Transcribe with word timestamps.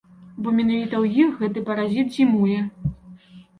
Бо 0.45 0.53
менавіта 0.59 0.95
ў 0.99 1.05
іх 1.27 1.37
гэты 1.43 1.65
паразіт 1.69 2.07
зімуе. 2.19 2.59